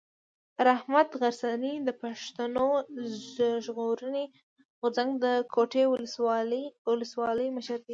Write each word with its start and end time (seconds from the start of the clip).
رحمت 0.67 1.09
غرڅنی 1.21 1.73
د 1.87 1.89
پښتون 2.01 2.53
ژغورني 3.65 4.25
غورځنګ 4.81 5.11
د 5.23 5.25
کوټي 5.53 5.83
اولسوالۍ 6.91 7.47
مشر 7.57 7.79
دی. 7.85 7.89